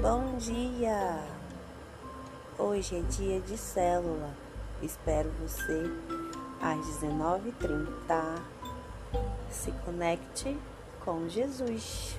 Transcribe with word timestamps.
Bom 0.00 0.36
dia! 0.36 1.18
Hoje 2.56 2.98
é 2.98 3.00
dia 3.00 3.40
de 3.40 3.58
célula. 3.58 4.30
Espero 4.80 5.28
você 5.40 5.90
às 6.62 6.78
19h30. 7.02 8.40
Se 9.50 9.72
conecte 9.84 10.56
com 11.04 11.28
Jesus. 11.28 12.16